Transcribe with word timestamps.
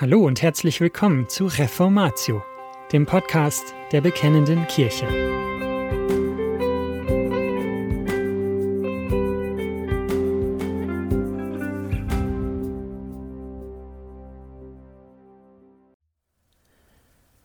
Hallo 0.00 0.24
und 0.24 0.40
herzlich 0.40 0.80
willkommen 0.80 1.28
zu 1.28 1.44
Reformatio, 1.44 2.42
dem 2.90 3.04
Podcast 3.04 3.74
der 3.92 4.00
Bekennenden 4.00 4.66
Kirche. 4.66 5.06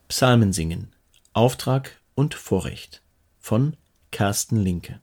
Psalmen 0.08 0.54
singen. 0.54 0.94
Auftrag 1.34 2.00
und 2.14 2.32
Vorrecht 2.32 3.02
von 3.38 3.76
Carsten 4.12 4.56
Linke. 4.56 5.02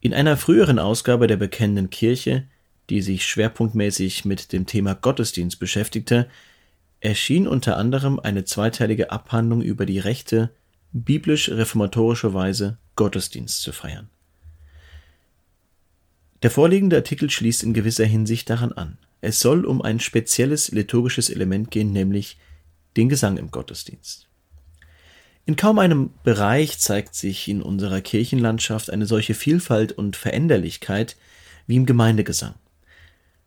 In 0.00 0.14
einer 0.14 0.38
früheren 0.38 0.78
Ausgabe 0.78 1.26
der 1.26 1.36
Bekennenden 1.36 1.90
Kirche 1.90 2.48
die 2.92 3.00
sich 3.00 3.24
schwerpunktmäßig 3.24 4.26
mit 4.26 4.52
dem 4.52 4.66
Thema 4.66 4.94
Gottesdienst 4.94 5.58
beschäftigte, 5.58 6.28
erschien 7.00 7.48
unter 7.48 7.78
anderem 7.78 8.20
eine 8.20 8.44
zweiteilige 8.44 9.10
Abhandlung 9.10 9.62
über 9.62 9.86
die 9.86 9.98
Rechte, 9.98 10.50
biblisch-reformatorische 10.92 12.34
Weise 12.34 12.76
Gottesdienst 12.96 13.62
zu 13.62 13.72
feiern. 13.72 14.10
Der 16.42 16.50
vorliegende 16.50 16.96
Artikel 16.96 17.30
schließt 17.30 17.62
in 17.62 17.72
gewisser 17.72 18.04
Hinsicht 18.04 18.50
daran 18.50 18.72
an. 18.72 18.98
Es 19.22 19.40
soll 19.40 19.64
um 19.64 19.80
ein 19.80 19.98
spezielles 19.98 20.70
liturgisches 20.70 21.30
Element 21.30 21.70
gehen, 21.70 21.94
nämlich 21.94 22.36
den 22.98 23.08
Gesang 23.08 23.38
im 23.38 23.50
Gottesdienst. 23.50 24.28
In 25.46 25.56
kaum 25.56 25.78
einem 25.78 26.10
Bereich 26.24 26.78
zeigt 26.78 27.14
sich 27.14 27.48
in 27.48 27.62
unserer 27.62 28.02
Kirchenlandschaft 28.02 28.90
eine 28.90 29.06
solche 29.06 29.32
Vielfalt 29.32 29.92
und 29.92 30.14
Veränderlichkeit 30.14 31.16
wie 31.66 31.76
im 31.76 31.86
Gemeindegesang. 31.86 32.52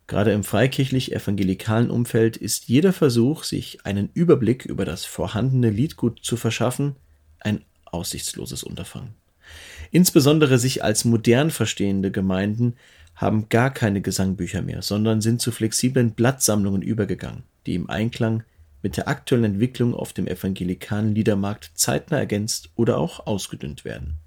Gerade 0.06 0.32
im 0.32 0.44
freikirchlich-evangelikalen 0.44 1.90
Umfeld 1.90 2.36
ist 2.36 2.68
jeder 2.68 2.92
Versuch, 2.92 3.42
sich 3.42 3.84
einen 3.84 4.10
Überblick 4.14 4.64
über 4.64 4.84
das 4.84 5.04
vorhandene 5.04 5.70
Liedgut 5.70 6.20
zu 6.22 6.36
verschaffen, 6.36 6.94
ein 7.40 7.62
aussichtsloses 7.86 8.62
Unterfangen. 8.62 9.14
Insbesondere 9.90 10.58
sich 10.58 10.84
als 10.84 11.04
modern 11.04 11.50
verstehende 11.50 12.10
Gemeinden 12.10 12.74
haben 13.16 13.48
gar 13.48 13.72
keine 13.72 14.00
Gesangbücher 14.00 14.62
mehr, 14.62 14.82
sondern 14.82 15.20
sind 15.20 15.40
zu 15.40 15.50
flexiblen 15.50 16.12
Blattsammlungen 16.12 16.82
übergegangen, 16.82 17.44
die 17.66 17.74
im 17.74 17.88
Einklang 17.88 18.44
mit 18.82 18.96
der 18.96 19.08
aktuellen 19.08 19.44
Entwicklung 19.44 19.94
auf 19.94 20.12
dem 20.12 20.28
evangelikalen 20.28 21.14
Liedermarkt 21.14 21.72
zeitnah 21.74 22.18
ergänzt 22.18 22.70
oder 22.76 22.98
auch 22.98 23.26
ausgedünnt 23.26 23.84
werden. 23.84 24.18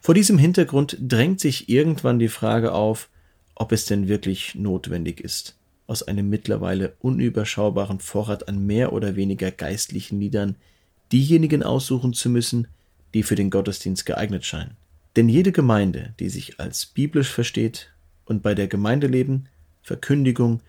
Vor 0.00 0.14
diesem 0.14 0.38
Hintergrund 0.38 0.96
drängt 1.00 1.40
sich 1.40 1.68
irgendwann 1.68 2.18
die 2.18 2.28
Frage 2.28 2.72
auf, 2.72 3.08
ob 3.54 3.72
es 3.72 3.86
denn 3.86 4.08
wirklich 4.08 4.54
notwendig 4.54 5.20
ist, 5.20 5.56
aus 5.86 6.02
einem 6.02 6.28
mittlerweile 6.28 6.94
unüberschaubaren 7.00 8.00
Vorrat 8.00 8.48
an 8.48 8.64
mehr 8.66 8.92
oder 8.92 9.16
weniger 9.16 9.50
geistlichen 9.50 10.20
Liedern 10.20 10.56
diejenigen 11.12 11.62
aussuchen 11.62 12.12
zu 12.12 12.30
müssen, 12.30 12.68
die 13.12 13.22
für 13.22 13.34
den 13.34 13.50
Gottesdienst 13.50 14.06
geeignet 14.06 14.44
scheinen. 14.44 14.76
Denn 15.16 15.28
jede 15.28 15.52
Gemeinde, 15.52 16.14
die 16.18 16.28
sich 16.28 16.58
als 16.58 16.86
biblisch 16.86 17.30
versteht 17.30 17.92
und 18.24 18.42
bei 18.42 18.54
der 18.54 18.66
Gemeindeleben, 18.66 19.48
Verkündigung 19.82 20.60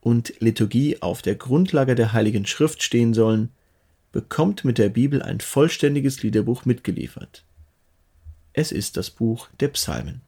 und 0.00 0.34
Liturgie 0.40 1.00
auf 1.00 1.22
der 1.22 1.36
Grundlage 1.36 1.94
der 1.94 2.12
Heiligen 2.12 2.46
Schrift 2.46 2.82
stehen 2.82 3.14
sollen, 3.14 3.50
bekommt 4.10 4.64
mit 4.64 4.78
der 4.78 4.88
Bibel 4.88 5.22
ein 5.22 5.40
vollständiges 5.40 6.22
Liederbuch 6.22 6.64
mitgeliefert. 6.64 7.44
Es 8.52 8.72
ist 8.72 8.96
das 8.96 9.10
Buch 9.10 9.48
der 9.60 9.68
Psalmen. 9.68 10.20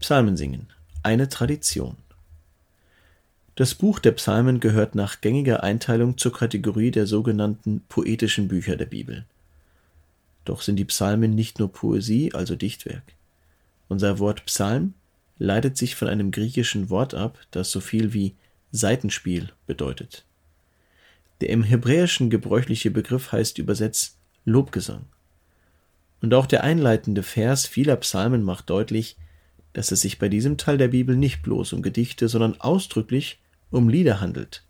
Psalmen 0.00 0.38
singen. 0.38 0.68
Eine 1.02 1.28
Tradition. 1.28 1.94
Das 3.54 3.74
Buch 3.74 3.98
der 3.98 4.12
Psalmen 4.12 4.58
gehört 4.58 4.94
nach 4.94 5.20
gängiger 5.20 5.62
Einteilung 5.62 6.16
zur 6.16 6.32
Kategorie 6.32 6.90
der 6.90 7.06
sogenannten 7.06 7.82
poetischen 7.86 8.48
Bücher 8.48 8.76
der 8.76 8.86
Bibel. 8.86 9.26
Doch 10.46 10.62
sind 10.62 10.76
die 10.76 10.86
Psalmen 10.86 11.34
nicht 11.34 11.58
nur 11.58 11.70
Poesie, 11.70 12.32
also 12.32 12.56
Dichtwerk. 12.56 13.02
Unser 13.88 14.18
Wort 14.18 14.46
Psalm 14.46 14.94
leitet 15.38 15.76
sich 15.76 15.96
von 15.96 16.08
einem 16.08 16.30
griechischen 16.30 16.88
Wort 16.88 17.12
ab, 17.12 17.38
das 17.50 17.70
so 17.70 17.80
viel 17.80 18.14
wie 18.14 18.34
Seitenspiel 18.72 19.50
bedeutet. 19.66 20.24
Der 21.42 21.50
im 21.50 21.62
Hebräischen 21.62 22.30
gebräuchliche 22.30 22.90
Begriff 22.90 23.32
heißt 23.32 23.58
übersetzt 23.58 24.16
Lobgesang. 24.46 25.04
Und 26.22 26.32
auch 26.32 26.46
der 26.46 26.64
einleitende 26.64 27.22
Vers 27.22 27.66
vieler 27.66 27.96
Psalmen 27.96 28.42
macht 28.42 28.70
deutlich, 28.70 29.18
dass 29.72 29.92
es 29.92 30.00
sich 30.00 30.18
bei 30.18 30.28
diesem 30.28 30.56
Teil 30.56 30.78
der 30.78 30.88
Bibel 30.88 31.16
nicht 31.16 31.42
bloß 31.42 31.72
um 31.72 31.82
Gedichte, 31.82 32.28
sondern 32.28 32.60
ausdrücklich 32.60 33.38
um 33.70 33.88
Lieder 33.88 34.20
handelt. 34.20 34.62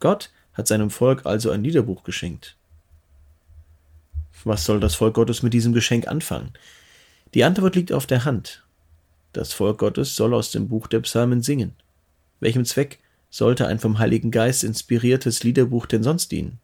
Gott 0.00 0.30
hat 0.52 0.66
seinem 0.66 0.90
Volk 0.90 1.26
also 1.26 1.50
ein 1.50 1.62
Liederbuch 1.62 2.02
geschenkt. 2.02 2.56
Was 4.44 4.64
soll 4.64 4.80
das 4.80 4.94
Volk 4.94 5.14
Gottes 5.14 5.42
mit 5.42 5.52
diesem 5.54 5.72
Geschenk 5.72 6.08
anfangen? 6.08 6.52
Die 7.34 7.44
Antwort 7.44 7.76
liegt 7.76 7.92
auf 7.92 8.06
der 8.06 8.24
Hand. 8.24 8.62
Das 9.32 9.52
Volk 9.52 9.78
Gottes 9.78 10.16
soll 10.16 10.34
aus 10.34 10.50
dem 10.50 10.68
Buch 10.68 10.86
der 10.86 11.00
Psalmen 11.00 11.42
singen. 11.42 11.74
Welchem 12.40 12.64
Zweck 12.64 12.98
sollte 13.30 13.66
ein 13.66 13.78
vom 13.78 13.98
Heiligen 13.98 14.30
Geist 14.30 14.64
inspiriertes 14.64 15.42
Liederbuch 15.42 15.86
denn 15.86 16.02
sonst 16.02 16.32
dienen? 16.32 16.58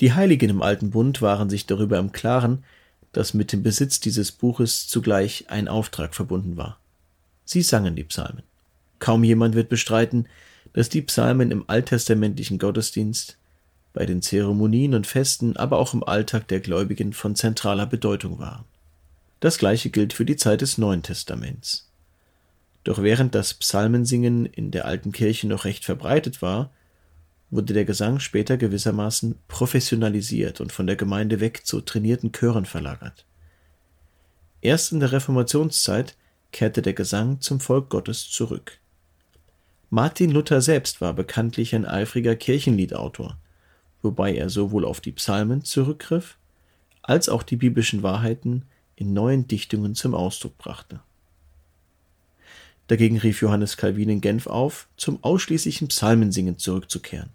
Die 0.00 0.12
Heiligen 0.12 0.50
im 0.50 0.62
Alten 0.62 0.90
Bund 0.90 1.22
waren 1.22 1.50
sich 1.50 1.66
darüber 1.66 1.98
im 1.98 2.12
Klaren, 2.12 2.64
dass 3.12 3.34
mit 3.34 3.52
dem 3.52 3.62
Besitz 3.62 4.00
dieses 4.00 4.32
Buches 4.32 4.88
zugleich 4.88 5.46
ein 5.48 5.68
Auftrag 5.68 6.14
verbunden 6.14 6.56
war. 6.56 6.78
Sie 7.44 7.62
sangen 7.62 7.96
die 7.96 8.04
Psalmen. 8.04 8.42
Kaum 8.98 9.24
jemand 9.24 9.54
wird 9.54 9.68
bestreiten, 9.68 10.28
dass 10.72 10.88
die 10.88 11.02
Psalmen 11.02 11.50
im 11.50 11.64
alttestamentlichen 11.66 12.58
Gottesdienst, 12.58 13.38
bei 13.92 14.06
den 14.06 14.22
Zeremonien 14.22 14.94
und 14.94 15.06
Festen, 15.06 15.56
aber 15.56 15.78
auch 15.78 15.94
im 15.94 16.02
Alltag 16.02 16.48
der 16.48 16.60
Gläubigen 16.60 17.12
von 17.12 17.36
zentraler 17.36 17.86
Bedeutung 17.86 18.38
waren. 18.40 18.64
Das 19.40 19.56
gleiche 19.56 19.90
gilt 19.90 20.12
für 20.12 20.24
die 20.24 20.36
Zeit 20.36 20.62
des 20.62 20.78
Neuen 20.78 21.02
Testaments. 21.02 21.88
Doch 22.82 23.02
während 23.02 23.34
das 23.34 23.54
Psalmensingen 23.54 24.46
in 24.46 24.70
der 24.70 24.84
alten 24.84 25.12
Kirche 25.12 25.46
noch 25.46 25.64
recht 25.64 25.84
verbreitet 25.84 26.42
war, 26.42 26.70
wurde 27.50 27.72
der 27.72 27.84
Gesang 27.84 28.18
später 28.18 28.56
gewissermaßen 28.56 29.36
professionalisiert 29.46 30.60
und 30.60 30.72
von 30.72 30.86
der 30.86 30.96
Gemeinde 30.96 31.40
weg 31.40 31.64
zu 31.64 31.80
trainierten 31.80 32.32
Chören 32.32 32.66
verlagert. 32.66 33.24
Erst 34.60 34.92
in 34.92 35.00
der 35.00 35.12
Reformationszeit 35.12 36.16
kehrte 36.54 36.82
der 36.82 36.94
Gesang 36.94 37.40
zum 37.40 37.58
Volk 37.58 37.90
Gottes 37.90 38.30
zurück. 38.30 38.78
Martin 39.90 40.30
Luther 40.30 40.60
selbst 40.60 41.00
war 41.00 41.12
bekanntlich 41.12 41.74
ein 41.74 41.84
eifriger 41.84 42.36
Kirchenliedautor, 42.36 43.36
wobei 44.02 44.34
er 44.34 44.48
sowohl 44.48 44.84
auf 44.84 45.00
die 45.00 45.12
Psalmen 45.12 45.64
zurückgriff, 45.64 46.38
als 47.02 47.28
auch 47.28 47.42
die 47.42 47.56
biblischen 47.56 48.04
Wahrheiten 48.04 48.62
in 48.94 49.12
neuen 49.12 49.48
Dichtungen 49.48 49.96
zum 49.96 50.14
Ausdruck 50.14 50.56
brachte. 50.56 51.00
Dagegen 52.86 53.18
rief 53.18 53.42
Johannes 53.42 53.76
Calvin 53.76 54.08
in 54.08 54.20
Genf 54.20 54.46
auf, 54.46 54.86
zum 54.96 55.22
ausschließlichen 55.24 55.88
Psalmensingen 55.88 56.58
zurückzukehren. 56.58 57.30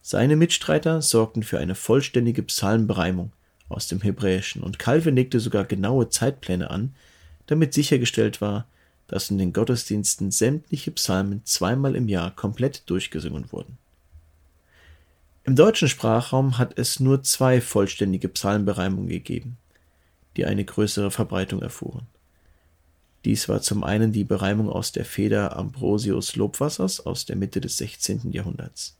Seine 0.00 0.36
Mitstreiter 0.36 1.02
sorgten 1.02 1.42
für 1.42 1.58
eine 1.58 1.74
vollständige 1.74 2.42
Psalmbereimung 2.44 3.32
aus 3.68 3.88
dem 3.88 4.00
Hebräischen 4.00 4.62
und 4.62 4.78
Calvin 4.78 5.16
legte 5.16 5.38
sogar 5.38 5.66
genaue 5.66 6.08
Zeitpläne 6.08 6.70
an, 6.70 6.94
damit 7.48 7.74
sichergestellt 7.74 8.40
war, 8.40 8.66
dass 9.08 9.30
in 9.30 9.38
den 9.38 9.52
Gottesdiensten 9.52 10.30
sämtliche 10.30 10.92
Psalmen 10.92 11.44
zweimal 11.44 11.96
im 11.96 12.08
Jahr 12.08 12.30
komplett 12.30 12.88
durchgesungen 12.88 13.50
wurden. 13.50 13.78
Im 15.44 15.56
deutschen 15.56 15.88
Sprachraum 15.88 16.58
hat 16.58 16.78
es 16.78 17.00
nur 17.00 17.22
zwei 17.22 17.60
vollständige 17.62 18.28
Psalmbereimungen 18.28 19.08
gegeben, 19.08 19.56
die 20.36 20.44
eine 20.44 20.64
größere 20.64 21.10
Verbreitung 21.10 21.62
erfuhren. 21.62 22.06
Dies 23.24 23.48
war 23.48 23.62
zum 23.62 23.82
einen 23.82 24.12
die 24.12 24.24
Bereimung 24.24 24.68
aus 24.68 24.92
der 24.92 25.06
Feder 25.06 25.56
Ambrosius 25.56 26.36
Lobwassers 26.36 27.04
aus 27.04 27.24
der 27.24 27.36
Mitte 27.36 27.62
des 27.62 27.78
16. 27.78 28.30
Jahrhunderts. 28.30 28.96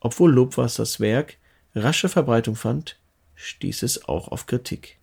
Obwohl 0.00 0.32
Lobwassers 0.32 1.00
Werk 1.00 1.36
rasche 1.74 2.08
Verbreitung 2.08 2.56
fand, 2.56 2.98
stieß 3.34 3.82
es 3.82 4.08
auch 4.08 4.28
auf 4.28 4.46
Kritik. 4.46 4.95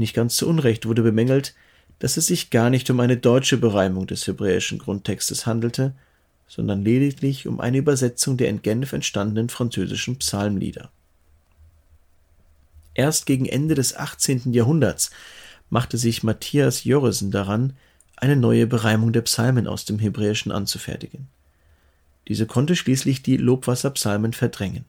Nicht 0.00 0.14
ganz 0.14 0.36
zu 0.36 0.48
Unrecht 0.48 0.86
wurde 0.86 1.02
bemängelt, 1.02 1.54
dass 1.98 2.16
es 2.16 2.28
sich 2.28 2.48
gar 2.48 2.70
nicht 2.70 2.88
um 2.88 3.00
eine 3.00 3.18
deutsche 3.18 3.58
Bereimung 3.58 4.06
des 4.06 4.26
hebräischen 4.26 4.78
Grundtextes 4.78 5.44
handelte, 5.44 5.92
sondern 6.48 6.82
lediglich 6.82 7.46
um 7.46 7.60
eine 7.60 7.76
Übersetzung 7.76 8.38
der 8.38 8.48
in 8.48 8.62
Genf 8.62 8.94
entstandenen 8.94 9.50
französischen 9.50 10.16
Psalmlieder. 10.16 10.90
Erst 12.94 13.26
gegen 13.26 13.44
Ende 13.44 13.74
des 13.74 13.94
18. 13.94 14.54
Jahrhunderts 14.54 15.10
machte 15.68 15.98
sich 15.98 16.22
Matthias 16.22 16.84
Jorresen 16.84 17.30
daran, 17.30 17.74
eine 18.16 18.36
neue 18.36 18.66
Bereimung 18.66 19.12
der 19.12 19.20
Psalmen 19.20 19.66
aus 19.66 19.84
dem 19.84 19.98
Hebräischen 19.98 20.50
anzufertigen. 20.50 21.28
Diese 22.26 22.46
konnte 22.46 22.74
schließlich 22.74 23.22
die 23.22 23.36
Lobwasserpsalmen 23.36 24.32
verdrängen. 24.32 24.86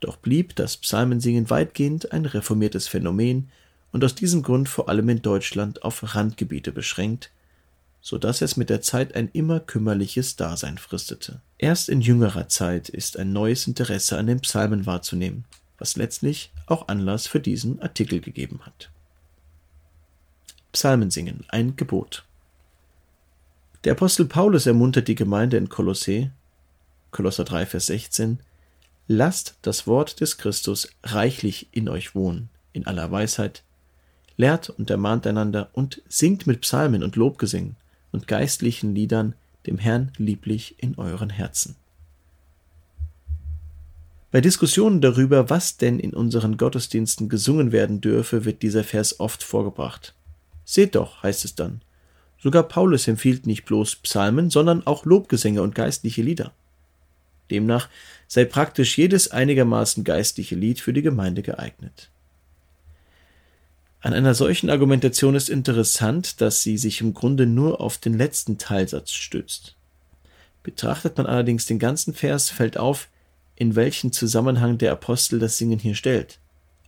Doch 0.00 0.16
blieb 0.16 0.56
das 0.56 0.76
Psalmensingen 0.76 1.50
weitgehend 1.50 2.10
ein 2.10 2.26
reformiertes 2.26 2.88
Phänomen 2.88 3.48
und 3.94 4.04
aus 4.04 4.16
diesem 4.16 4.42
Grund 4.42 4.68
vor 4.68 4.88
allem 4.88 5.08
in 5.08 5.22
Deutschland 5.22 5.84
auf 5.84 6.16
Randgebiete 6.16 6.72
beschränkt, 6.72 7.30
so 8.00 8.18
dass 8.18 8.42
es 8.42 8.56
mit 8.56 8.68
der 8.68 8.82
Zeit 8.82 9.14
ein 9.14 9.30
immer 9.32 9.60
kümmerliches 9.60 10.34
Dasein 10.34 10.78
fristete. 10.78 11.40
Erst 11.58 11.88
in 11.88 12.00
jüngerer 12.00 12.48
Zeit 12.48 12.88
ist 12.88 13.16
ein 13.16 13.32
neues 13.32 13.68
Interesse 13.68 14.18
an 14.18 14.26
den 14.26 14.40
Psalmen 14.40 14.84
wahrzunehmen, 14.84 15.44
was 15.78 15.94
letztlich 15.94 16.50
auch 16.66 16.88
Anlass 16.88 17.28
für 17.28 17.38
diesen 17.38 17.80
Artikel 17.82 18.20
gegeben 18.20 18.62
hat. 18.66 18.90
Psalmen 20.72 21.12
singen, 21.12 21.44
ein 21.46 21.76
Gebot. 21.76 22.24
Der 23.84 23.92
Apostel 23.92 24.26
Paulus 24.26 24.66
ermuntert 24.66 25.06
die 25.06 25.14
Gemeinde 25.14 25.56
in 25.56 25.68
Kolossee, 25.68 26.32
Kolosser 27.12 27.44
3, 27.44 27.66
Vers 27.66 27.86
16, 27.86 28.40
Lasst 29.06 29.54
das 29.62 29.86
Wort 29.86 30.20
des 30.20 30.36
Christus 30.36 30.88
reichlich 31.04 31.68
in 31.70 31.88
euch 31.88 32.16
wohnen, 32.16 32.48
in 32.72 32.88
aller 32.88 33.12
Weisheit, 33.12 33.62
lehrt 34.36 34.70
und 34.70 34.90
ermahnt 34.90 35.26
einander 35.26 35.70
und 35.72 36.02
singt 36.08 36.46
mit 36.46 36.62
Psalmen 36.62 37.02
und 37.02 37.16
Lobgesängen 37.16 37.76
und 38.12 38.28
geistlichen 38.28 38.94
Liedern 38.94 39.34
dem 39.66 39.78
Herrn 39.78 40.12
lieblich 40.18 40.76
in 40.78 40.96
euren 40.96 41.30
Herzen. 41.30 41.76
Bei 44.30 44.40
Diskussionen 44.40 45.00
darüber, 45.00 45.48
was 45.48 45.76
denn 45.76 46.00
in 46.00 46.12
unseren 46.12 46.56
Gottesdiensten 46.56 47.28
gesungen 47.28 47.70
werden 47.70 48.00
dürfe, 48.00 48.44
wird 48.44 48.62
dieser 48.62 48.82
Vers 48.82 49.20
oft 49.20 49.44
vorgebracht. 49.44 50.14
Seht 50.64 50.96
doch, 50.96 51.22
heißt 51.22 51.44
es 51.44 51.54
dann, 51.54 51.82
sogar 52.42 52.64
Paulus 52.64 53.06
empfiehlt 53.06 53.46
nicht 53.46 53.64
bloß 53.64 53.96
Psalmen, 53.96 54.50
sondern 54.50 54.86
auch 54.86 55.04
Lobgesänge 55.04 55.62
und 55.62 55.74
geistliche 55.74 56.22
Lieder. 56.22 56.52
Demnach 57.50 57.88
sei 58.26 58.44
praktisch 58.44 58.98
jedes 58.98 59.30
einigermaßen 59.30 60.02
geistliche 60.02 60.56
Lied 60.56 60.80
für 60.80 60.92
die 60.92 61.02
Gemeinde 61.02 61.42
geeignet. 61.42 62.10
An 64.04 64.12
einer 64.12 64.34
solchen 64.34 64.68
Argumentation 64.68 65.34
ist 65.34 65.48
interessant, 65.48 66.42
dass 66.42 66.62
sie 66.62 66.76
sich 66.76 67.00
im 67.00 67.14
Grunde 67.14 67.46
nur 67.46 67.80
auf 67.80 67.96
den 67.96 68.12
letzten 68.12 68.58
Teilsatz 68.58 69.12
stützt. 69.12 69.76
Betrachtet 70.62 71.16
man 71.16 71.24
allerdings 71.24 71.64
den 71.64 71.78
ganzen 71.78 72.12
Vers, 72.12 72.50
fällt 72.50 72.76
auf, 72.76 73.08
in 73.56 73.76
welchen 73.76 74.12
Zusammenhang 74.12 74.76
der 74.76 74.92
Apostel 74.92 75.38
das 75.38 75.56
Singen 75.56 75.78
hier 75.78 75.94
stellt. 75.94 76.38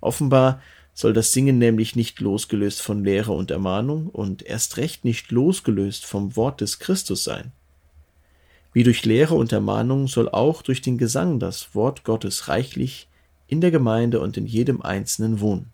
Offenbar 0.02 0.60
soll 0.92 1.14
das 1.14 1.32
Singen 1.32 1.56
nämlich 1.56 1.96
nicht 1.96 2.20
losgelöst 2.20 2.82
von 2.82 3.02
Lehre 3.02 3.32
und 3.32 3.50
Ermahnung 3.50 4.08
und 4.08 4.42
erst 4.42 4.76
recht 4.76 5.06
nicht 5.06 5.30
losgelöst 5.30 6.04
vom 6.04 6.36
Wort 6.36 6.60
des 6.60 6.80
Christus 6.80 7.24
sein. 7.24 7.50
Wie 8.74 8.82
durch 8.82 9.06
Lehre 9.06 9.36
und 9.36 9.52
Ermahnung 9.52 10.06
soll 10.06 10.28
auch 10.28 10.60
durch 10.60 10.82
den 10.82 10.98
Gesang 10.98 11.40
das 11.40 11.74
Wort 11.74 12.04
Gottes 12.04 12.48
reichlich 12.48 13.08
in 13.46 13.62
der 13.62 13.70
Gemeinde 13.70 14.20
und 14.20 14.36
in 14.36 14.44
jedem 14.44 14.82
Einzelnen 14.82 15.40
wohnen. 15.40 15.72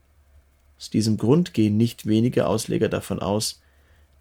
Aus 0.83 0.91
diesem 0.91 1.17
Grund 1.17 1.55
gehen 1.55 1.77
nicht 1.77 2.07
wenige 2.07 2.49
Ausleger 2.49 2.89
davon 2.89 3.21
aus, 3.21 3.63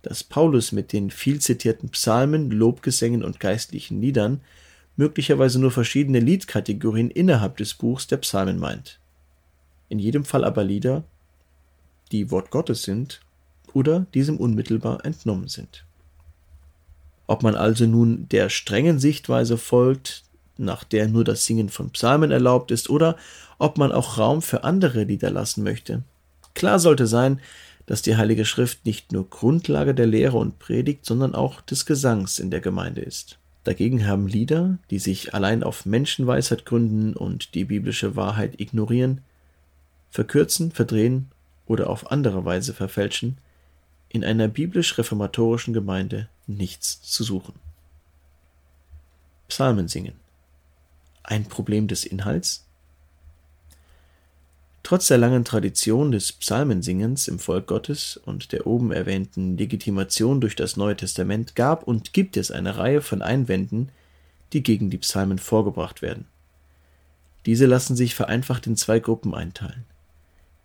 dass 0.03 0.23
Paulus 0.23 0.71
mit 0.71 0.93
den 0.93 1.09
viel 1.09 1.41
zitierten 1.41 1.89
Psalmen, 1.89 2.51
Lobgesängen 2.51 3.23
und 3.23 3.39
geistlichen 3.39 3.99
Liedern 3.99 4.41
möglicherweise 4.95 5.59
nur 5.59 5.71
verschiedene 5.71 6.19
Liedkategorien 6.19 7.09
innerhalb 7.09 7.57
des 7.57 7.73
Buchs 7.73 8.05
der 8.05 8.17
Psalmen 8.17 8.59
meint. 8.59 8.99
In 9.89 9.97
jedem 9.97 10.23
Fall 10.23 10.43
aber 10.43 10.63
Lieder, 10.63 11.03
die 12.11 12.29
Wort 12.29 12.51
Gottes 12.51 12.83
sind 12.83 13.21
oder 13.73 14.05
diesem 14.13 14.37
unmittelbar 14.37 15.03
entnommen 15.03 15.47
sind. 15.47 15.83
Ob 17.25 17.41
man 17.41 17.55
also 17.55 17.87
nun 17.87 18.29
der 18.29 18.49
strengen 18.49 18.99
Sichtweise 18.99 19.57
folgt, 19.57 20.25
nach 20.57 20.83
der 20.83 21.07
nur 21.07 21.23
das 21.23 21.43
Singen 21.43 21.69
von 21.69 21.89
Psalmen 21.89 22.29
erlaubt 22.29 22.69
ist, 22.69 22.87
oder 22.87 23.17
ob 23.57 23.79
man 23.79 23.91
auch 23.91 24.19
Raum 24.19 24.43
für 24.43 24.63
andere 24.63 25.05
Lieder 25.05 25.31
lassen 25.31 25.63
möchte, 25.63 26.03
Klar 26.53 26.79
sollte 26.79 27.07
sein, 27.07 27.39
dass 27.85 28.01
die 28.01 28.15
Heilige 28.15 28.45
Schrift 28.45 28.85
nicht 28.85 29.11
nur 29.11 29.29
Grundlage 29.29 29.93
der 29.93 30.07
Lehre 30.07 30.37
und 30.37 30.59
Predigt, 30.59 31.05
sondern 31.05 31.35
auch 31.35 31.61
des 31.61 31.85
Gesangs 31.85 32.39
in 32.39 32.51
der 32.51 32.61
Gemeinde 32.61 33.01
ist. 33.01 33.37
Dagegen 33.63 34.07
haben 34.07 34.27
Lieder, 34.27 34.77
die 34.89 34.99
sich 34.99 35.33
allein 35.33 35.63
auf 35.63 35.85
Menschenweisheit 35.85 36.65
gründen 36.65 37.15
und 37.15 37.53
die 37.53 37.65
biblische 37.65 38.15
Wahrheit 38.15 38.59
ignorieren, 38.59 39.21
verkürzen, 40.09 40.71
verdrehen 40.71 41.29
oder 41.67 41.89
auf 41.89 42.11
andere 42.11 42.43
Weise 42.43 42.73
verfälschen, 42.73 43.37
in 44.09 44.23
einer 44.23 44.47
biblisch-reformatorischen 44.47 45.73
Gemeinde 45.73 46.27
nichts 46.47 47.01
zu 47.01 47.23
suchen. 47.23 47.53
Psalmen 49.47 49.87
singen. 49.87 50.15
Ein 51.23 51.45
Problem 51.45 51.87
des 51.87 52.03
Inhalts? 52.03 52.65
Trotz 54.91 55.07
der 55.07 55.19
langen 55.19 55.45
Tradition 55.45 56.11
des 56.11 56.33
Psalmensingens 56.33 57.29
im 57.29 57.39
Volk 57.39 57.65
Gottes 57.67 58.17
und 58.17 58.51
der 58.51 58.67
oben 58.67 58.91
erwähnten 58.91 59.57
Legitimation 59.57 60.41
durch 60.41 60.57
das 60.57 60.75
Neue 60.75 60.97
Testament 60.97 61.55
gab 61.55 61.83
und 61.87 62.11
gibt 62.11 62.35
es 62.35 62.51
eine 62.51 62.77
Reihe 62.77 62.99
von 62.99 63.21
Einwänden, 63.21 63.87
die 64.51 64.61
gegen 64.63 64.89
die 64.89 64.97
Psalmen 64.97 65.37
vorgebracht 65.37 66.01
werden. 66.01 66.25
Diese 67.45 67.67
lassen 67.67 67.95
sich 67.95 68.15
vereinfacht 68.15 68.67
in 68.67 68.75
zwei 68.75 68.99
Gruppen 68.99 69.33
einteilen. 69.33 69.85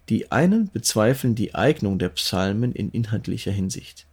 Die 0.08 0.32
einen 0.32 0.70
bezweifeln 0.72 1.37
die 1.37 1.55
Eignung 1.55 2.00
der 2.00 2.08
Psalmen 2.08 2.72
in 2.72 2.90
inhaltlicher 2.90 3.52
Hinsicht. 3.52 4.06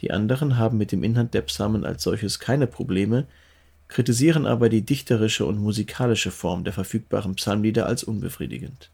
Die 0.00 0.10
anderen 0.10 0.58
haben 0.58 0.76
mit 0.76 0.90
dem 0.90 1.04
Inhalt 1.04 1.34
der 1.34 1.42
Psalmen 1.42 1.86
als 1.86 2.02
solches 2.02 2.40
keine 2.40 2.66
Probleme, 2.66 3.28
kritisieren 3.86 4.44
aber 4.44 4.68
die 4.68 4.82
dichterische 4.82 5.46
und 5.46 5.60
musikalische 5.60 6.32
Form 6.32 6.64
der 6.64 6.72
verfügbaren 6.72 7.36
Psalmlieder 7.36 7.86
als 7.86 8.02
unbefriedigend. 8.02 8.90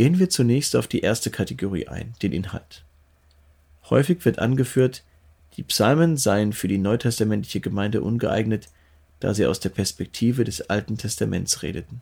Gehen 0.00 0.18
wir 0.18 0.30
zunächst 0.30 0.76
auf 0.76 0.86
die 0.86 1.00
erste 1.00 1.30
Kategorie 1.30 1.86
ein, 1.86 2.14
den 2.22 2.32
Inhalt. 2.32 2.86
Häufig 3.90 4.24
wird 4.24 4.38
angeführt, 4.38 5.04
die 5.58 5.62
Psalmen 5.62 6.16
seien 6.16 6.54
für 6.54 6.68
die 6.68 6.78
neutestamentliche 6.78 7.60
Gemeinde 7.60 8.00
ungeeignet, 8.00 8.68
da 9.18 9.34
sie 9.34 9.44
aus 9.44 9.60
der 9.60 9.68
Perspektive 9.68 10.44
des 10.44 10.62
Alten 10.70 10.96
Testaments 10.96 11.62
redeten. 11.62 12.00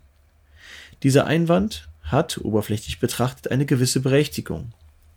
Dieser 1.03 1.27
Einwand 1.27 1.89
hat, 2.03 2.39
oberflächlich 2.39 3.00
betrachtet, 3.00 3.50
eine 3.50 3.67
gewisse 3.67 3.99
Berechtigung. 3.99 4.71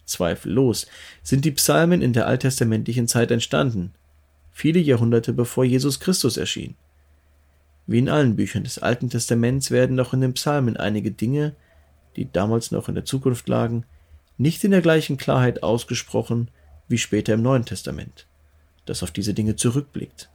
Zweifellos 0.06 0.88
sind 1.22 1.45
die 1.45 1.51
Psalmen 1.51 2.01
in 2.01 2.13
der 2.13 2.25
alttestamentlichen 2.25 3.07
Zeit 3.07 3.30
entstanden, 3.30 3.94
viele 4.51 4.80
Jahrhunderte 4.80 5.33
bevor 5.33 5.66
Jesus 5.66 6.00
Christus 6.00 6.36
erschien. 6.36 6.74
Wie 7.86 8.00
in 8.00 8.10
allen 8.10 8.36
Büchern 8.36 8.63
des 8.63 8.80
Alten 8.80 9.12
Testaments 9.12 9.69
werden 9.69 10.00
auch 10.00 10.13
in 10.13 10.22
den 10.22 10.33
Psalmen 10.33 10.78
einige 10.78 11.12
Dinge 11.12 11.56
die 12.15 12.31
damals 12.31 12.71
noch 12.71 12.89
in 12.89 12.95
der 12.95 13.05
Zukunft 13.05 13.47
lagen, 13.47 13.85
nicht 14.37 14.63
in 14.63 14.71
der 14.71 14.81
gleichen 14.81 15.17
Klarheit 15.17 15.63
ausgesprochen 15.63 16.49
wie 16.87 16.97
später 16.97 17.33
im 17.33 17.41
Neuen 17.41 17.65
Testament, 17.65 18.27
das 18.85 19.03
auf 19.03 19.11
diese 19.11 19.33
Dinge 19.33 19.55
zurückblickt. 19.55 20.30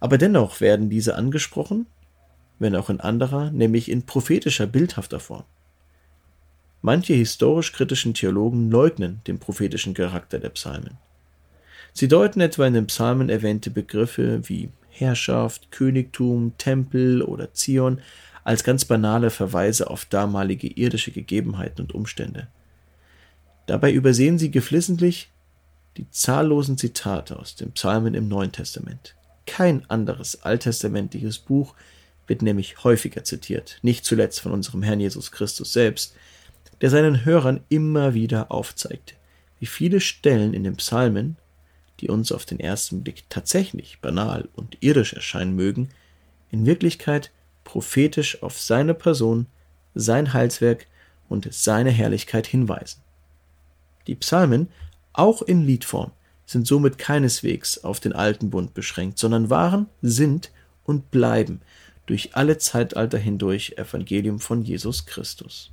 Aber 0.00 0.18
dennoch 0.18 0.60
werden 0.60 0.90
diese 0.90 1.16
angesprochen, 1.16 1.86
wenn 2.58 2.76
auch 2.76 2.90
in 2.90 3.00
anderer, 3.00 3.50
nämlich 3.50 3.90
in 3.90 4.06
prophetischer, 4.06 4.66
bildhafter 4.66 5.20
Form. 5.20 5.44
Manche 6.82 7.14
historisch-kritischen 7.14 8.14
Theologen 8.14 8.70
leugnen 8.70 9.20
den 9.26 9.38
prophetischen 9.38 9.94
Charakter 9.94 10.38
der 10.38 10.50
Psalmen. 10.50 10.98
Sie 11.92 12.08
deuten 12.08 12.40
etwa 12.40 12.66
in 12.66 12.74
den 12.74 12.86
Psalmen 12.86 13.28
erwähnte 13.28 13.70
Begriffe 13.70 14.48
wie 14.48 14.70
Herrschaft, 14.90 15.70
Königtum, 15.72 16.56
Tempel 16.58 17.22
oder 17.22 17.52
Zion 17.54 18.00
als 18.46 18.62
ganz 18.62 18.84
banale 18.84 19.30
Verweise 19.30 19.90
auf 19.90 20.04
damalige 20.04 20.68
irdische 20.68 21.10
Gegebenheiten 21.10 21.82
und 21.82 21.92
Umstände. 21.92 22.46
Dabei 23.66 23.90
übersehen 23.90 24.38
sie 24.38 24.52
geflissentlich 24.52 25.30
die 25.96 26.08
zahllosen 26.10 26.78
Zitate 26.78 27.40
aus 27.40 27.56
den 27.56 27.72
Psalmen 27.72 28.14
im 28.14 28.28
Neuen 28.28 28.52
Testament. 28.52 29.16
Kein 29.46 29.84
anderes 29.90 30.44
alttestamentliches 30.44 31.40
Buch 31.40 31.74
wird 32.28 32.42
nämlich 32.42 32.84
häufiger 32.84 33.24
zitiert, 33.24 33.80
nicht 33.82 34.04
zuletzt 34.04 34.38
von 34.40 34.52
unserem 34.52 34.84
Herrn 34.84 35.00
Jesus 35.00 35.32
Christus 35.32 35.72
selbst, 35.72 36.14
der 36.80 36.90
seinen 36.90 37.24
Hörern 37.24 37.64
immer 37.68 38.14
wieder 38.14 38.52
aufzeigt, 38.52 39.16
wie 39.58 39.66
viele 39.66 40.00
Stellen 40.00 40.54
in 40.54 40.62
den 40.62 40.76
Psalmen, 40.76 41.36
die 41.98 42.10
uns 42.10 42.30
auf 42.30 42.44
den 42.44 42.60
ersten 42.60 43.02
Blick 43.02 43.24
tatsächlich 43.28 43.98
banal 44.00 44.48
und 44.54 44.76
irdisch 44.82 45.14
erscheinen 45.14 45.56
mögen, 45.56 45.88
in 46.52 46.64
Wirklichkeit 46.64 47.32
prophetisch 47.66 48.42
auf 48.42 48.58
seine 48.58 48.94
Person, 48.94 49.46
sein 49.94 50.32
Heilswerk 50.32 50.86
und 51.28 51.52
seine 51.52 51.90
Herrlichkeit 51.90 52.46
hinweisen. 52.46 53.02
Die 54.06 54.14
Psalmen, 54.14 54.68
auch 55.12 55.42
in 55.42 55.66
Liedform, 55.66 56.12
sind 56.46 56.66
somit 56.66 56.96
keineswegs 56.96 57.82
auf 57.82 57.98
den 57.98 58.12
alten 58.12 58.50
Bund 58.50 58.72
beschränkt, 58.72 59.18
sondern 59.18 59.50
waren, 59.50 59.88
sind 60.00 60.52
und 60.84 61.10
bleiben 61.10 61.60
durch 62.06 62.36
alle 62.36 62.56
Zeitalter 62.56 63.18
hindurch 63.18 63.74
Evangelium 63.76 64.38
von 64.38 64.62
Jesus 64.62 65.04
Christus. 65.04 65.72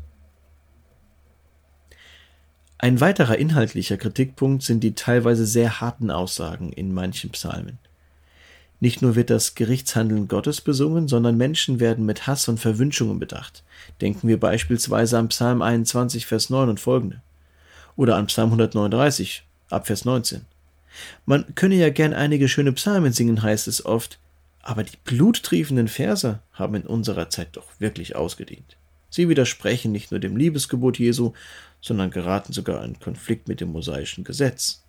Ein 2.80 3.00
weiterer 3.00 3.38
inhaltlicher 3.38 3.98
Kritikpunkt 3.98 4.64
sind 4.64 4.84
die 4.84 4.96
teilweise 4.96 5.46
sehr 5.46 5.80
harten 5.80 6.10
Aussagen 6.10 6.74
in 6.74 6.92
manchen 6.92 7.30
Psalmen. 7.30 7.78
Nicht 8.84 9.02
nur 9.02 9.16
wird 9.16 9.30
das 9.30 9.56
Gerichtshandeln 9.56 10.28
Gottes 10.28 10.60
besungen, 10.60 11.08
sondern 11.08 11.38
Menschen 11.38 11.80
werden 11.80 12.06
mit 12.06 12.28
Hass 12.28 12.50
und 12.50 12.60
Verwünschungen 12.60 13.18
bedacht. 13.18 13.64
Denken 14.02 14.28
wir 14.28 14.38
beispielsweise 14.38 15.18
an 15.18 15.30
Psalm 15.30 15.62
21, 15.62 16.26
Vers 16.26 16.50
9 16.50 16.68
und 16.68 16.82
folgende. 16.82 17.22
Oder 17.96 18.18
an 18.18 18.26
Psalm 18.26 18.50
139, 18.50 19.46
ab 19.70 19.88
Vers 19.88 20.04
19. 20.04 20.42
Man 21.26 21.56
könne 21.56 21.76
ja 21.76 21.92
gern 21.92 22.14
einige 22.14 22.50
schöne 22.50 22.74
Psalmen 22.74 23.14
singen, 23.14 23.42
heißt 23.42 23.70
es 23.70 23.86
oft, 23.86 24.20
aber 24.62 24.84
die 24.84 24.98
bluttriefenden 25.06 25.88
Verse 25.88 26.40
haben 26.52 26.76
in 26.76 26.86
unserer 26.86 27.30
Zeit 27.30 27.56
doch 27.56 27.80
wirklich 27.80 28.18
ausgedient. 28.18 28.76
Sie 29.10 29.30
widersprechen 29.30 29.94
nicht 29.94 30.12
nur 30.12 30.20
dem 30.20 30.36
Liebesgebot 30.36 31.00
Jesu, 31.00 31.32
sondern 31.80 32.12
geraten 32.12 32.52
sogar 32.52 32.84
in 32.84 33.00
Konflikt 33.00 33.48
mit 33.48 33.62
dem 33.62 33.72
mosaischen 33.72 34.26
Gesetz. 34.26 34.84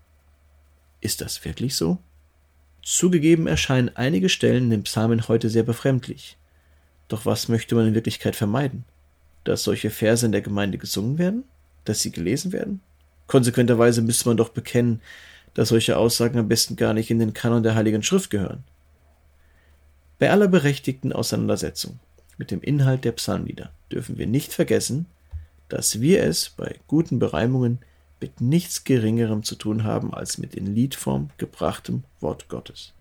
Ist 1.01 1.21
das 1.21 1.45
wirklich 1.45 1.77
so? 1.77 2.01
Zugegeben 2.85 3.47
erscheinen 3.47 3.91
einige 3.95 4.29
Stellen 4.29 4.64
in 4.64 4.71
den 4.71 4.83
Psalmen 4.83 5.26
heute 5.26 5.49
sehr 5.49 5.62
befremdlich. 5.62 6.37
Doch 7.09 7.25
was 7.25 7.49
möchte 7.49 7.75
man 7.75 7.88
in 7.88 7.95
Wirklichkeit 7.95 8.37
vermeiden? 8.37 8.85
Dass 9.45 9.64
solche 9.64 9.88
Verse 9.88 10.25
in 10.25 10.33
der 10.33 10.43
Gemeinde 10.43 10.76
gesungen 10.76 11.17
werden? 11.17 11.45
Dass 11.87 12.00
sie 12.00 12.12
gelesen 12.12 12.53
werden? 12.53 12.81
Konsequenterweise 13.26 14.03
müsste 14.03 14.29
man 14.29 14.37
doch 14.37 14.50
bekennen, 14.50 15.00
dass 15.55 15.71
solche 15.71 15.97
Aussagen 15.97 16.38
am 16.38 16.49
besten 16.49 16.76
gar 16.76 16.93
nicht 16.93 17.11
in 17.11 17.19
den 17.19 17.33
Kanon 17.33 17.62
der 17.62 17.75
Heiligen 17.75 18.03
Schrift 18.03 18.29
gehören. 18.29 18.64
Bei 20.19 20.31
aller 20.31 20.49
berechtigten 20.49 21.12
Auseinandersetzung 21.12 21.99
mit 22.37 22.50
dem 22.50 22.61
Inhalt 22.61 23.05
der 23.05 23.12
Psalmlieder 23.12 23.71
dürfen 23.91 24.19
wir 24.19 24.26
nicht 24.26 24.53
vergessen, 24.53 25.07
dass 25.69 26.00
wir 26.00 26.23
es 26.23 26.50
bei 26.50 26.76
guten 26.87 27.19
Bereimungen 27.19 27.79
mit 28.25 28.40
nichts 28.40 28.85
Geringerem 28.85 29.43
zu 29.43 29.54
tun 29.54 29.85
haben 29.85 30.14
als 30.14 30.38
mit 30.38 30.54
in 30.54 30.75
Liedform 30.75 31.28
gebrachtem 31.37 32.04
Wort 32.21 32.49
Gottes. 32.49 32.95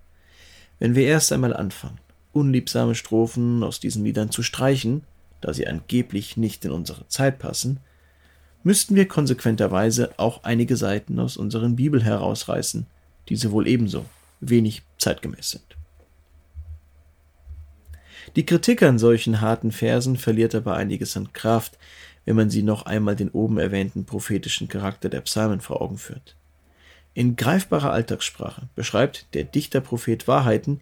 Wenn 0.80 0.96
wir 0.96 1.06
erst 1.06 1.32
einmal 1.32 1.56
anfangen, 1.56 2.01
unliebsame 2.34 2.94
Strophen 2.94 3.63
aus 3.63 3.80
diesen 3.80 4.03
Liedern 4.03 4.32
zu 4.32 4.44
streichen, 4.44 5.06
da 5.39 5.53
sie 5.53 5.65
angeblich 5.65 6.36
nicht 6.36 6.65
in 6.65 6.72
unsere 6.72 7.08
Zeit 7.08 7.39
passen, 7.39 7.80
müssten 8.63 8.96
wir 8.96 9.08
konsequenterweise 9.08 10.12
auch 10.18 10.44
einige 10.44 10.75
Seiten 10.75 11.18
aus 11.22 11.38
unseren 11.38 11.77
Bibel 11.77 12.03
herausreißen, 12.03 12.86
die 13.30 13.38
sie 13.38 13.50
wohl 13.51 13.65
ebenso 13.65 14.03
wenig 14.42 14.82
zeitgemäß 14.98 15.51
sind. 15.51 15.77
Die 18.36 18.46
Kritik 18.46 18.84
an 18.84 19.00
solchen 19.00 19.39
harten 19.39 19.72
Versen 19.72 20.18
verliert 20.18 20.53
aber 20.53 20.75
einiges 20.75 21.15
an 21.15 21.32
Kraft, 21.32 21.77
wenn 22.25 22.36
man 22.36 22.50
sie 22.50 22.63
noch 22.63 22.86
einmal 22.86 23.15
den 23.15 23.30
oben 23.30 23.58
erwähnten 23.58 24.06
prophetischen 24.06 24.68
Charakter 24.68 25.10
der 25.10 25.22
Psalmen 25.22 25.62
vor 25.62 25.82
Augen 25.82 25.98
führt. 25.98 26.36
In 27.13 27.36
greifbarer 27.36 27.92
Alltagssprache 27.92 28.70
beschreibt 28.75 29.27
der 29.34 29.44
Dichterprophet 29.44 30.27
Wahrheiten, 30.27 30.80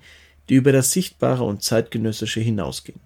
die 0.49 0.55
über 0.55 0.71
das 0.71 0.91
Sichtbare 0.91 1.43
und 1.43 1.63
Zeitgenössische 1.63 2.39
hinausgehen. 2.39 2.99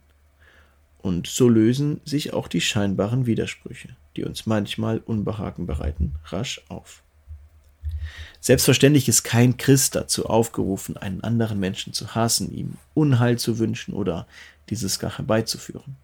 Und 1.01 1.27
so 1.27 1.47
lösen 1.47 2.01
sich 2.05 2.33
auch 2.33 2.47
die 2.47 2.61
scheinbaren 2.61 3.25
Widersprüche, 3.25 3.89
die 4.15 4.23
uns 4.23 4.45
manchmal 4.45 4.99
Unbehagen 4.99 5.65
bereiten, 5.65 6.15
rasch 6.25 6.61
auf. 6.67 7.03
Selbstverständlich 8.39 9.07
ist 9.07 9.23
kein 9.23 9.57
Christ 9.57 9.95
dazu 9.95 10.27
aufgerufen, 10.27 10.97
einen 10.97 11.23
anderen 11.23 11.59
Menschen 11.59 11.93
zu 11.93 12.13
hassen, 12.13 12.51
ihm 12.51 12.77
Unheil 12.93 13.39
zu 13.39 13.57
wünschen 13.57 13.93
oder 13.93 14.27
dieses 14.69 14.99
gar 14.99 15.17
herbeizuführen. 15.17 15.95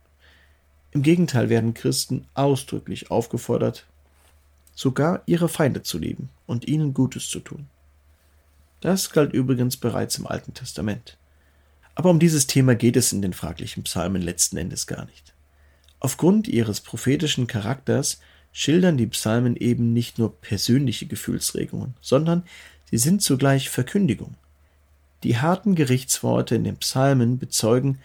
Im 0.92 1.04
Gegenteil 1.04 1.50
werden 1.50 1.74
Christen 1.74 2.26
ausdrücklich 2.34 3.12
aufgefordert, 3.12 3.86
sogar 4.76 5.22
ihre 5.26 5.50
Feinde 5.50 5.84
zu 5.84 5.98
lieben 5.98 6.30
und 6.48 6.68
ihnen 6.68 6.94
Gutes 6.94 7.30
zu 7.30 7.40
tun. 7.40 7.68
Das 8.82 9.12
galt 9.12 9.32
übrigens 9.32 9.78
bereits 9.78 10.18
im 10.18 10.28
Alten 10.28 10.54
Testament. 10.54 11.18
Aber 11.96 12.10
um 12.10 12.20
dieses 12.20 12.48
Thema 12.48 12.76
geht 12.76 12.98
es 12.98 13.14
in 13.14 13.22
den 13.22 13.34
fraglichen 13.34 13.84
Psalmen 13.84 14.22
letzten 14.22 14.58
Endes 14.58 14.88
gar 14.88 15.06
nicht. 15.06 15.34
Aufgrund 16.00 16.48
ihres 16.48 16.82
prophetischen 16.82 17.48
Charakters 17.48 18.20
schildern 18.52 18.98
die 18.98 19.08
Psalmen 19.08 19.56
eben 19.56 19.94
nicht 19.94 20.18
nur 20.18 20.36
persönliche 20.42 21.06
Gefühlsregungen, 21.06 21.94
sondern 22.02 22.44
sie 22.90 22.98
sind 22.98 23.22
zugleich 23.22 23.70
Verkündigung. 23.70 24.36
Die 25.24 25.38
harten 25.38 25.76
Gerichtsworte 25.76 26.56
in 26.56 26.64
den 26.64 26.78
Psalmen 26.78 27.38
bezeugen, 27.38 28.00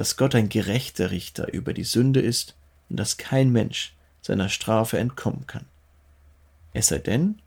dass 0.00 0.16
Gott 0.16 0.34
ein 0.34 0.48
gerechter 0.48 1.10
Richter 1.10 1.52
über 1.52 1.74
die 1.74 1.84
Sünde 1.84 2.20
ist 2.20 2.54
und 2.88 2.96
dass 2.98 3.18
kein 3.18 3.52
Mensch 3.52 3.94
seiner 4.22 4.48
Strafe 4.48 4.96
entkommen 4.96 5.46
kann. 5.46 5.66
Es 6.72 6.86
sei 6.86 7.00
denn, 7.00 7.42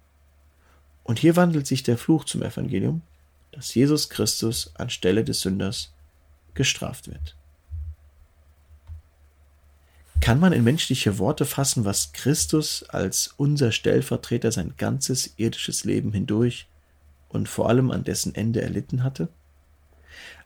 und 1.01 1.17
hier 1.17 1.35
wandelt 1.35 1.65
sich 1.65 1.81
der 1.81 1.97
Fluch 1.97 2.25
zum 2.25 2.43
Evangelium, 2.43 3.01
dass 3.51 3.73
Jesus 3.73 4.07
Christus 4.07 4.71
anstelle 4.75 5.23
des 5.23 5.41
Sünders 5.41 5.93
gestraft 6.53 7.07
wird. 7.07 7.35
Kann 10.21 10.39
man 10.39 10.53
in 10.53 10.63
menschliche 10.63 11.17
Worte 11.17 11.47
fassen, 11.47 11.85
was 11.85 12.13
Christus 12.13 12.83
als 12.83 13.33
unser 13.35 13.71
Stellvertreter 13.71 14.51
sein 14.51 14.75
ganzes 14.77 15.33
irdisches 15.37 15.85
Leben 15.85 16.11
hindurch 16.11 16.67
und 17.29 17.49
vor 17.49 17.67
allem 17.67 17.89
an 17.89 18.03
dessen 18.03 18.35
Ende 18.35 18.61
erlitten 18.61 19.03
hatte? 19.03 19.29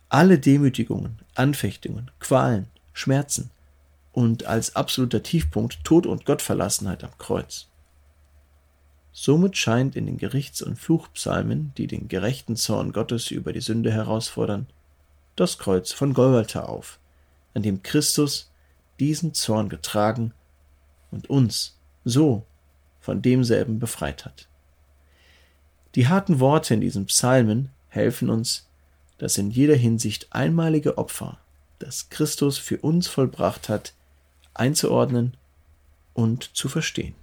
Alle 0.09 0.39
Demütigungen, 0.39 1.19
Anfechtungen, 1.35 2.11
Qualen, 2.19 2.67
Schmerzen 2.93 3.51
und 4.13 4.45
als 4.45 4.75
absoluter 4.75 5.21
Tiefpunkt 5.21 5.83
Tod 5.83 6.05
und 6.05 6.25
Gottverlassenheit 6.25 7.03
am 7.03 7.17
Kreuz. 7.17 7.67
Somit 9.11 9.57
scheint 9.57 9.95
in 9.95 10.05
den 10.05 10.17
Gerichts- 10.17 10.61
und 10.61 10.77
Fluchpsalmen, 10.77 11.73
die 11.77 11.87
den 11.87 12.07
gerechten 12.07 12.55
Zorn 12.55 12.93
Gottes 12.93 13.31
über 13.31 13.51
die 13.51 13.61
Sünde 13.61 13.91
herausfordern, 13.91 14.67
das 15.35 15.57
Kreuz 15.57 15.91
von 15.91 16.13
Golgatha 16.13 16.63
auf, 16.63 16.99
an 17.53 17.63
dem 17.63 17.81
Christus 17.83 18.51
diesen 18.99 19.33
Zorn 19.33 19.69
getragen 19.69 20.33
und 21.11 21.29
uns 21.29 21.77
so 22.05 22.45
von 22.99 23.21
demselben 23.21 23.79
befreit 23.79 24.25
hat. 24.25 24.47
Die 25.95 26.07
harten 26.07 26.39
Worte 26.39 26.73
in 26.73 26.81
diesen 26.81 27.07
Psalmen 27.07 27.69
helfen 27.89 28.29
uns, 28.29 28.66
das 29.17 29.37
in 29.37 29.49
jeder 29.49 29.75
Hinsicht 29.75 30.27
einmalige 30.31 30.97
Opfer, 30.97 31.39
das 31.79 32.09
Christus 32.09 32.57
für 32.57 32.77
uns 32.79 33.07
vollbracht 33.07 33.69
hat, 33.69 33.93
einzuordnen 34.53 35.37
und 36.13 36.55
zu 36.55 36.69
verstehen. 36.69 37.15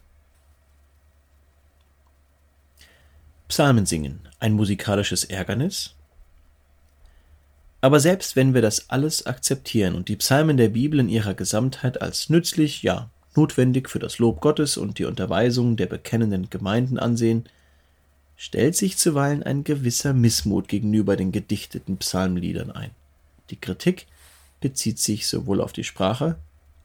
Psalmen 3.48 3.86
singen, 3.86 4.20
ein 4.40 4.54
musikalisches 4.54 5.24
Ärgernis? 5.24 5.94
Aber 7.80 8.00
selbst 8.00 8.34
wenn 8.34 8.54
wir 8.54 8.62
das 8.62 8.88
alles 8.88 9.26
akzeptieren 9.26 9.94
und 9.94 10.08
die 10.08 10.16
Psalmen 10.16 10.56
der 10.56 10.70
Bibel 10.70 10.98
in 11.00 11.10
ihrer 11.10 11.34
Gesamtheit 11.34 12.00
als 12.00 12.30
nützlich, 12.30 12.82
ja 12.82 13.10
notwendig 13.36 13.90
für 13.90 13.98
das 13.98 14.18
Lob 14.18 14.40
Gottes 14.40 14.76
und 14.76 14.98
die 14.98 15.04
Unterweisung 15.04 15.76
der 15.76 15.86
bekennenden 15.86 16.50
Gemeinden 16.50 16.98
ansehen, 16.98 17.44
stellt 18.37 18.76
sich 18.76 18.97
zuweilen 18.97 19.43
ein 19.43 19.64
gewisser 19.64 20.12
Missmut 20.12 20.69
gegenüber 20.69 21.17
den 21.17 21.33
gedichteten 21.33 21.97
Psalmliedern 21.99 22.71
ein. 22.71 22.91
Die 23.50 23.57
Kritik 23.57 24.07
bezieht 24.61 24.99
sich 24.99 25.26
sowohl 25.26 25.61
auf 25.61 25.73
die 25.73 25.85
Sprache 25.85 26.37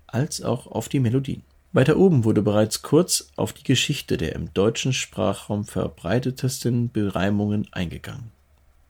als 0.07 0.41
auch 0.41 0.67
auf 0.67 0.89
die 0.89 0.99
Melodien. 0.99 1.43
Weiter 1.71 1.97
oben 1.97 2.23
wurde 2.23 2.41
bereits 2.41 2.81
kurz 2.81 3.31
auf 3.35 3.53
die 3.53 3.63
Geschichte 3.63 4.17
der 4.17 4.33
im 4.33 4.53
deutschen 4.53 4.91
Sprachraum 4.91 5.65
verbreitetesten 5.65 6.91
Bereimungen 6.91 7.67
eingegangen. 7.71 8.31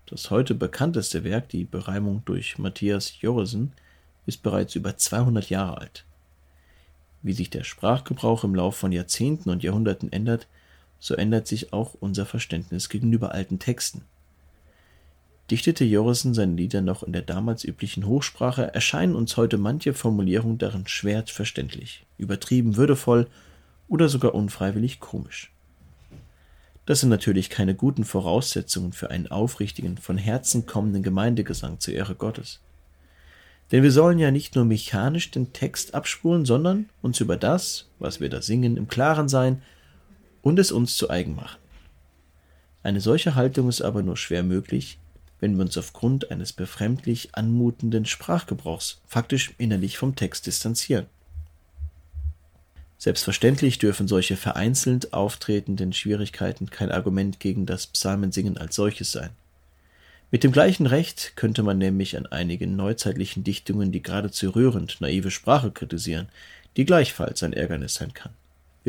Das 0.06 0.32
heute 0.32 0.56
bekannteste 0.56 1.24
Werk, 1.24 1.50
die 1.50 1.66
Bereimung 1.66 2.24
durch 2.26 2.58
Matthias 2.58 3.22
Jorresen, 3.22 3.74
ist 4.26 4.42
bereits 4.42 4.76
über 4.76 4.98
200 4.98 5.50
Jahre 5.50 5.78
alt. 5.78 6.06
Wie 7.22 7.34
sich 7.34 7.50
der 7.50 7.64
Sprachgebrauch 7.64 8.44
im 8.44 8.56
Lauf 8.56 8.78
von 8.78 8.92
Jahrzehnten 8.92 9.50
und 9.50 9.62
Jahrhunderten 9.62 10.12
ändert, 10.12 10.48
so 11.00 11.16
ändert 11.16 11.48
sich 11.48 11.74
auch 11.74 11.96
unser 12.00 12.26
Verständnis 12.26 12.90
gegenüber 12.90 13.34
alten 13.34 13.60
Texten. 13.60 14.02
Dichtete 15.50 15.84
Jorissen 15.84 16.36
seine 16.36 16.56
Lieder 16.56 16.82
noch 16.82 17.02
in 17.02 17.14
der 17.14 17.24
damals 17.24 17.64
üblichen 17.64 18.06
Hochsprache, 18.06 18.74
erscheinen 18.74 19.16
uns 19.16 19.36
heute 19.36 19.58
manche 19.58 19.94
Formulierungen 19.94 20.60
darin 20.60 20.88
schwer 20.88 21.26
verständlich, 21.26 22.06
übertrieben 22.18 22.76
würdevoll 22.76 23.28
oder 23.88 24.10
sogar 24.10 24.36
unfreiwillig 24.36 25.00
komisch. 25.00 25.52
Das 26.86 27.00
sind 27.00 27.10
natürlich 27.10 27.50
keine 27.50 27.74
guten 27.74 28.04
Voraussetzungen 28.04 28.94
für 28.94 29.10
einen 29.10 29.28
aufrichtigen, 29.28 29.98
von 29.98 30.18
Herzen 30.18 30.66
kommenden 30.66 31.04
Gemeindegesang 31.04 31.80
zur 31.80 31.96
Ehre 31.96 32.16
Gottes. 32.16 32.60
Denn 33.72 33.84
wir 33.84 33.92
sollen 33.92 34.18
ja 34.18 34.32
nicht 34.32 34.56
nur 34.56 34.66
mechanisch 34.66 35.30
den 35.32 35.54
Text 35.54 35.94
abspulen, 35.94 36.46
sondern 36.46 36.90
uns 37.02 37.20
über 37.20 37.38
das, 37.38 37.88
was 38.00 38.20
wir 38.20 38.30
da 38.30 38.42
singen, 38.42 38.78
im 38.78 38.88
Klaren 38.88 39.30
sein 39.30 39.62
und 40.42 40.60
es 40.60 40.72
uns 40.72 40.98
zu 40.98 41.10
eigen 41.10 41.36
machen. 41.36 41.58
Eine 42.84 43.02
solche 43.02 43.36
Haltung 43.36 43.68
ist 43.70 43.82
aber 43.82 44.02
nur 44.02 44.18
schwer 44.18 44.44
möglich, 44.44 45.00
wenn 45.40 45.56
wir 45.56 45.64
uns 45.64 45.78
aufgrund 45.78 46.32
eines 46.32 46.54
befremdlich 46.54 47.36
anmutenden 47.36 48.06
Sprachgebrauchs 48.06 49.00
faktisch 49.08 49.54
innerlich 49.58 49.98
vom 49.98 50.16
Text 50.16 50.48
distanzieren. 50.48 51.06
Selbstverständlich 52.98 53.80
dürfen 53.80 54.10
solche 54.10 54.36
vereinzelt 54.36 55.14
auftretenden 55.14 55.94
Schwierigkeiten 55.94 56.70
kein 56.70 56.92
Argument 56.92 57.40
gegen 57.40 57.66
das 57.66 57.88
Psalmensingen 57.88 58.58
als 58.58 58.76
solches 58.76 59.14
sein. 59.14 59.30
Mit 60.32 60.44
dem 60.44 60.52
gleichen 60.52 60.86
Recht 60.86 61.34
könnte 61.36 61.64
man 61.64 61.78
nämlich 61.78 62.18
an 62.18 62.26
einigen 62.26 62.76
neuzeitlichen 62.76 63.44
Dichtungen 63.44 63.92
die 63.92 64.04
geradezu 64.04 64.50
rührend 64.50 65.00
naive 65.00 65.32
Sprache 65.32 65.72
kritisieren, 65.72 66.28
die 66.78 66.86
gleichfalls 66.86 67.42
ein 67.42 67.54
Ärgernis 67.54 67.96
sein 67.96 68.14
kann. 68.14 68.34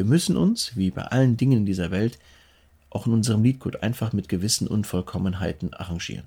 Wir 0.00 0.06
müssen 0.06 0.38
uns, 0.38 0.78
wie 0.78 0.90
bei 0.90 1.02
allen 1.02 1.36
Dingen 1.36 1.58
in 1.58 1.66
dieser 1.66 1.90
Welt, 1.90 2.18
auch 2.88 3.06
in 3.06 3.12
unserem 3.12 3.42
Liedgut 3.42 3.82
einfach 3.82 4.14
mit 4.14 4.30
gewissen 4.30 4.66
Unvollkommenheiten 4.66 5.74
arrangieren. 5.74 6.24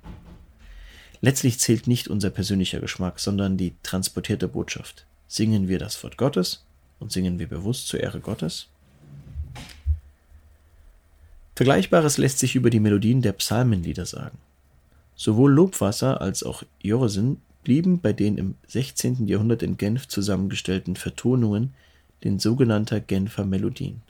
Letztlich 1.22 1.58
zählt 1.58 1.88
nicht 1.88 2.08
unser 2.08 2.30
persönlicher 2.30 2.80
Geschmack, 2.80 3.20
sondern 3.20 3.58
die 3.58 3.74
transportierte 3.82 4.48
Botschaft. 4.48 5.08
Singen 5.28 5.70
wir 5.70 5.80
das 5.80 6.04
Wort 6.04 6.18
Gottes 6.18 6.64
und 7.00 7.12
singen 7.12 7.40
wir 7.40 7.48
bewusst 7.48 7.88
zur 7.88 8.00
Ehre 8.00 8.20
Gottes? 8.20 8.68
Vergleichbares 11.56 12.20
lässt 12.20 12.38
sich 12.38 12.54
über 12.54 12.70
die 12.70 12.80
Melodien 12.80 13.24
der 13.24 13.34
Psalmenlieder 13.34 14.06
sagen. 14.06 14.38
Sowohl 15.16 15.52
Lobwasser 15.52 16.22
als 16.22 16.44
auch 16.44 16.62
Jorsen 16.84 17.42
blieben 17.64 18.02
bei 18.02 18.14
den 18.14 18.38
im 18.38 18.54
16. 18.68 19.28
Jahrhundert 19.28 19.64
in 19.64 19.78
Genf 19.78 20.08
zusammengestellten 20.08 20.96
Vertonungen 20.96 21.74
den 22.24 22.40
sogenannter 22.40 23.00
Genfer 23.00 23.46
Melodien. 23.46 24.02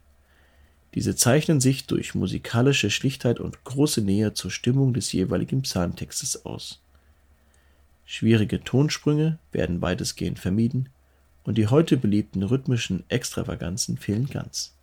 Diese 0.94 1.16
zeichnen 1.16 1.60
sich 1.60 1.88
durch 1.88 2.14
musikalische 2.14 2.90
Schlichtheit 2.90 3.40
und 3.40 3.64
große 3.64 4.02
Nähe 4.02 4.34
zur 4.34 4.52
Stimmung 4.52 4.94
des 4.94 5.12
jeweiligen 5.12 5.64
Psalmtextes 5.64 6.46
aus. 6.46 6.82
Schwierige 8.06 8.64
Tonsprünge 8.64 9.40
werden 9.52 9.82
weitestgehend 9.82 10.38
vermieden 10.38 10.90
und 11.44 11.58
die 11.58 11.68
heute 11.68 11.98
beliebten 11.98 12.44
rhythmischen 12.44 13.04
Extravaganzen 13.10 13.98
fehlen 13.98 14.28
ganz. 14.28 14.74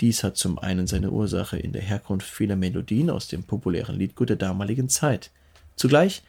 Dies 0.00 0.24
hat 0.24 0.36
zum 0.36 0.58
einen 0.58 0.88
seine 0.88 1.12
Ursache 1.12 1.58
in 1.58 1.72
der 1.72 1.82
Herkunft 1.82 2.28
vieler 2.28 2.56
Melodien 2.56 3.08
aus 3.08 3.28
dem 3.28 3.44
populären 3.44 3.96
Liedgut 3.96 4.30
der 4.30 4.36
damaligen 4.36 4.88
Zeit. 4.88 5.30
Zugleich 5.76 6.22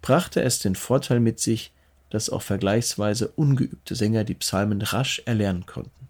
brachte 0.00 0.42
es 0.42 0.58
den 0.58 0.74
Vorteil 0.74 1.20
mit 1.20 1.38
sich, 1.38 1.70
dass 2.12 2.28
auch 2.28 2.42
vergleichsweise 2.42 3.28
ungeübte 3.28 3.94
Sänger 3.94 4.24
die 4.24 4.34
Psalmen 4.34 4.82
rasch 4.82 5.22
erlernen 5.24 5.64
konnten. 5.64 6.08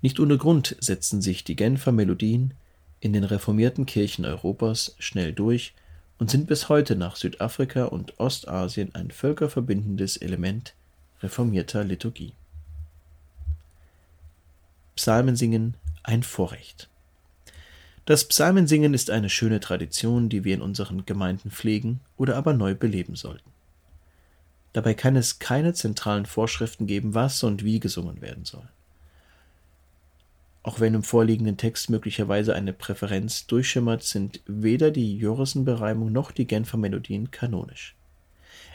Nicht 0.00 0.18
ohne 0.18 0.38
Grund 0.38 0.74
setzten 0.80 1.20
sich 1.20 1.44
die 1.44 1.54
Genfer 1.54 1.92
Melodien 1.92 2.54
in 3.00 3.12
den 3.12 3.24
reformierten 3.24 3.84
Kirchen 3.84 4.24
Europas 4.24 4.96
schnell 4.98 5.34
durch 5.34 5.74
und 6.18 6.30
sind 6.30 6.46
bis 6.46 6.70
heute 6.70 6.96
nach 6.96 7.16
Südafrika 7.16 7.84
und 7.84 8.18
Ostasien 8.20 8.94
ein 8.94 9.10
völkerverbindendes 9.10 10.16
Element 10.16 10.72
reformierter 11.22 11.84
Liturgie. 11.84 12.32
Psalmensingen 14.96 15.74
ein 16.04 16.22
Vorrecht. 16.22 16.88
Das 18.06 18.24
Psalmensingen 18.24 18.94
ist 18.94 19.10
eine 19.10 19.28
schöne 19.28 19.60
Tradition, 19.60 20.30
die 20.30 20.42
wir 20.44 20.54
in 20.54 20.62
unseren 20.62 21.04
Gemeinden 21.04 21.50
pflegen 21.50 22.00
oder 22.16 22.36
aber 22.36 22.54
neu 22.54 22.74
beleben 22.74 23.14
sollten. 23.14 23.51
Dabei 24.72 24.94
kann 24.94 25.16
es 25.16 25.38
keine 25.38 25.74
zentralen 25.74 26.26
Vorschriften 26.26 26.86
geben, 26.86 27.14
was 27.14 27.42
und 27.42 27.64
wie 27.64 27.80
gesungen 27.80 28.22
werden 28.22 28.44
soll. 28.44 28.68
Auch 30.62 30.78
wenn 30.78 30.94
im 30.94 31.02
vorliegenden 31.02 31.56
Text 31.56 31.90
möglicherweise 31.90 32.54
eine 32.54 32.72
Präferenz 32.72 33.46
durchschimmert, 33.46 34.02
sind 34.04 34.40
weder 34.46 34.90
die 34.90 35.16
Jorisen-Bereimung 35.18 36.12
noch 36.12 36.30
die 36.30 36.46
Genfer 36.46 36.76
Melodien 36.76 37.30
kanonisch. 37.30 37.96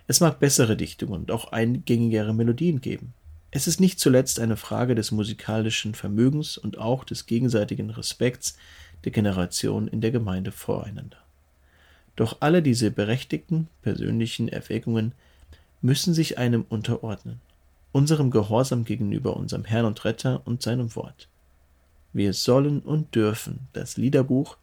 Es 0.06 0.20
mag 0.20 0.40
bessere 0.40 0.76
Dichtungen 0.76 1.22
und 1.22 1.32
auch 1.32 1.52
eingängigere 1.52 2.34
Melodien 2.34 2.82
geben. 2.82 3.14
Es 3.52 3.68
ist 3.68 3.80
nicht 3.80 4.00
zuletzt 4.00 4.40
eine 4.40 4.58
Frage 4.58 4.96
des 4.96 5.12
musikalischen 5.12 5.96
Vermögens 5.96 6.58
und 6.58 6.78
auch 6.78 7.06
des 7.06 7.26
gegenseitigen 7.26 7.90
Respekts 7.90 8.58
der 9.06 9.14
Generationen 9.14 9.88
in 9.88 10.02
der 10.02 10.12
Gemeinde 10.12 10.52
voreinander. 10.52 11.18
Doch 12.18 12.38
alle 12.42 12.62
diese 12.62 12.92
berechtigten 12.92 13.70
persönlichen 13.82 14.50
Erwägungen 14.50 15.14
müssen 15.82 16.14
sich 16.14 16.38
einem 16.38 16.66
unterordnen, 16.68 17.40
unserem 17.92 18.32
Gehorsam 18.32 18.84
gegenüber 18.84 19.38
unserem 19.38 19.66
Herrn 19.66 19.86
und 19.86 20.04
Retter 20.06 20.42
und 20.46 20.62
seinem 20.62 20.96
Wort. 20.96 21.28
Wir 22.14 22.34
sollen 22.34 22.80
und 22.80 23.14
dürfen 23.16 23.68
das 23.74 23.98
Liederbuch, 23.98 24.58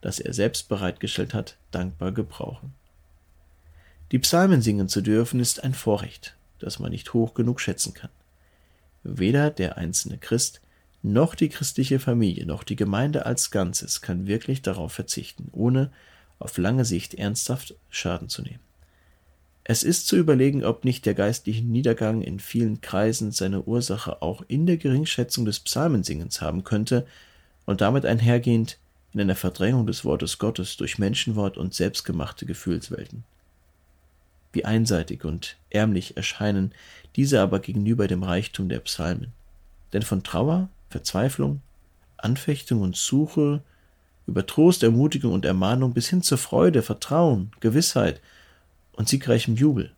das 0.00 0.20
er 0.20 0.32
selbst 0.32 0.68
bereitgestellt 0.68 1.34
hat, 1.34 1.56
dankbar 1.70 2.12
gebrauchen. 2.12 2.74
Die 4.12 4.18
Psalmen 4.18 4.62
singen 4.62 4.88
zu 4.88 5.02
dürfen, 5.02 5.40
ist 5.40 5.64
ein 5.64 5.74
Vorrecht, 5.74 6.36
das 6.58 6.78
man 6.78 6.90
nicht 6.90 7.12
hoch 7.12 7.34
genug 7.34 7.60
schätzen 7.60 7.94
kann. 7.94 8.10
Weder 9.02 9.50
der 9.50 9.76
einzelne 9.76 10.18
Christ 10.18 10.60
noch 11.02 11.34
die 11.34 11.48
christliche 11.48 12.00
Familie 12.00 12.44
noch 12.44 12.64
die 12.64 12.76
Gemeinde 12.76 13.24
als 13.24 13.50
Ganzes 13.50 14.00
kann 14.00 14.26
wirklich 14.26 14.62
darauf 14.62 14.92
verzichten, 14.92 15.48
ohne 15.52 15.92
auf 16.38 16.58
lange 16.58 16.84
Sicht 16.84 17.14
ernsthaft 17.14 17.76
Schaden 17.90 18.28
zu 18.28 18.42
nehmen. 18.42 18.67
Es 19.70 19.82
ist 19.82 20.08
zu 20.08 20.16
überlegen, 20.16 20.64
ob 20.64 20.86
nicht 20.86 21.04
der 21.04 21.12
geistliche 21.12 21.62
Niedergang 21.62 22.22
in 22.22 22.40
vielen 22.40 22.80
Kreisen 22.80 23.32
seine 23.32 23.64
Ursache 23.64 24.22
auch 24.22 24.42
in 24.48 24.64
der 24.64 24.78
Geringschätzung 24.78 25.44
des 25.44 25.60
Psalmensingens 25.60 26.40
haben 26.40 26.64
könnte 26.64 27.06
und 27.66 27.82
damit 27.82 28.06
einhergehend 28.06 28.78
in 29.12 29.20
einer 29.20 29.34
Verdrängung 29.34 29.86
des 29.86 30.06
Wortes 30.06 30.38
Gottes 30.38 30.78
durch 30.78 30.98
Menschenwort 30.98 31.58
und 31.58 31.74
selbstgemachte 31.74 32.46
Gefühlswelten. 32.46 33.24
Wie 34.54 34.64
einseitig 34.64 35.26
und 35.26 35.58
ärmlich 35.68 36.16
erscheinen 36.16 36.72
diese 37.14 37.42
aber 37.42 37.60
gegenüber 37.60 38.08
dem 38.08 38.22
Reichtum 38.22 38.70
der 38.70 38.80
Psalmen. 38.80 39.34
Denn 39.92 40.00
von 40.00 40.22
Trauer, 40.22 40.70
Verzweiflung, 40.88 41.60
Anfechtung 42.16 42.80
und 42.80 42.96
Suche, 42.96 43.62
über 44.26 44.46
Trost, 44.46 44.82
Ermutigung 44.82 45.34
und 45.34 45.44
Ermahnung 45.44 45.92
bis 45.92 46.08
hin 46.08 46.22
zur 46.22 46.38
Freude, 46.38 46.80
Vertrauen, 46.80 47.50
Gewissheit 47.60 48.22
und 48.98 49.08
siegreichem 49.08 49.54
Jubel. 49.54 49.94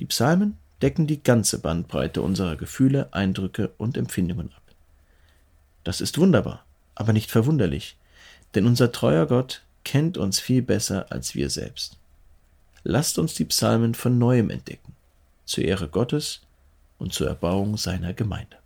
Die 0.00 0.06
Psalmen 0.06 0.58
decken 0.82 1.06
die 1.06 1.22
ganze 1.22 1.60
Bandbreite 1.60 2.20
unserer 2.20 2.56
Gefühle, 2.56 3.08
Eindrücke 3.12 3.70
und 3.78 3.96
Empfindungen 3.96 4.52
ab. 4.52 4.62
Das 5.84 6.00
ist 6.00 6.18
wunderbar, 6.18 6.64
aber 6.96 7.12
nicht 7.12 7.30
verwunderlich, 7.30 7.96
denn 8.54 8.66
unser 8.66 8.90
treuer 8.90 9.26
Gott 9.26 9.62
kennt 9.84 10.18
uns 10.18 10.40
viel 10.40 10.62
besser 10.62 11.12
als 11.12 11.36
wir 11.36 11.48
selbst. 11.48 11.96
Lasst 12.82 13.18
uns 13.18 13.34
die 13.34 13.44
Psalmen 13.44 13.94
von 13.94 14.18
neuem 14.18 14.50
entdecken, 14.50 14.94
zur 15.44 15.64
Ehre 15.64 15.88
Gottes 15.88 16.40
und 16.98 17.12
zur 17.12 17.28
Erbauung 17.28 17.76
seiner 17.76 18.14
Gemeinde. 18.14 18.56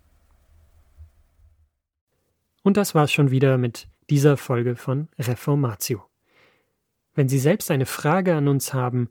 Und 2.63 2.79
das 2.79 2.95
war's 2.95 3.13
schon 3.13 3.31
wieder 3.31 3.59
mit 3.59 3.87
dieser 4.09 4.39
Folge 4.39 4.77
von 4.77 5.09
Reformatio. 5.19 6.03
Wenn 7.15 7.29
Sie 7.29 7.39
selbst 7.39 7.71
eine 7.71 7.87
Frage 7.87 8.35
an 8.35 8.49
uns 8.49 8.73
haben, 8.73 9.11